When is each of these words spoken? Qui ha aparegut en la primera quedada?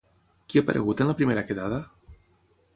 Qui 0.53 0.61
ha 0.61 0.63
aparegut 0.65 1.05
en 1.05 1.11
la 1.11 1.15
primera 1.21 1.45
quedada? 1.51 1.81